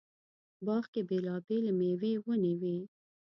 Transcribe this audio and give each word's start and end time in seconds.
باغ 0.65 0.83
کې 0.93 1.01
بېلابېلې 1.09 1.71
مېوې 1.79 2.13
ونې 2.25 2.53
وې. 2.61 2.77